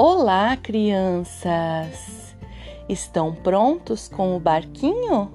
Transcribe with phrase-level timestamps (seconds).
[0.00, 2.36] Olá, crianças!
[2.88, 5.28] Estão prontos com o barquinho?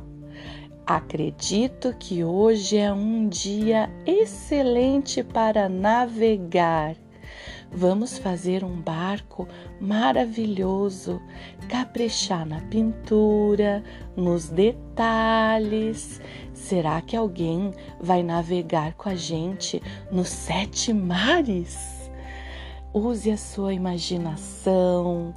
[0.86, 6.96] Acredito que hoje é um dia excelente para navegar.
[7.74, 9.50] Vamos fazer um barco
[9.82, 11.22] maravilhoso,
[11.68, 13.84] caprichar na pintura,
[14.16, 16.22] nos detalhes.
[16.54, 22.03] Será que alguém vai navegar com a gente nos sete mares?
[22.96, 25.34] Use a sua imaginação,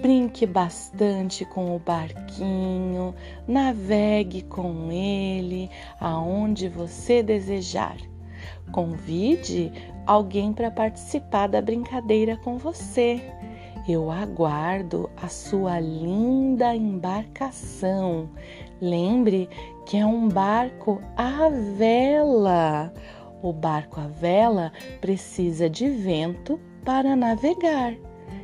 [0.00, 3.14] brinque bastante com o barquinho,
[3.46, 7.98] navegue com ele aonde você desejar.
[8.72, 9.70] Convide
[10.06, 13.20] alguém para participar da brincadeira com você.
[13.86, 18.30] Eu aguardo a sua linda embarcação.
[18.80, 19.50] Lembre
[19.84, 22.94] que é um barco à vela.
[23.42, 27.94] O barco à vela precisa de vento para navegar.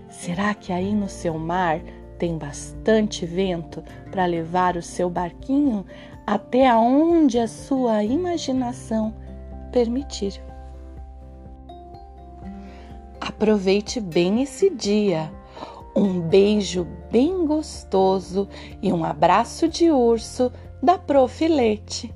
[0.08, 1.80] Será que aí no seu mar
[2.18, 5.86] tem bastante vento para levar o seu barquinho
[6.26, 9.14] até aonde a sua imaginação
[9.72, 10.42] permitir?
[13.20, 15.32] Aproveite bem esse dia.
[15.94, 18.48] Um beijo bem gostoso
[18.82, 22.14] e um abraço de urso da Profilete.